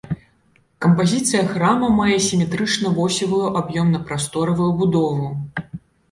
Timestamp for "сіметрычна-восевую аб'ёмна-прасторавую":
2.27-4.71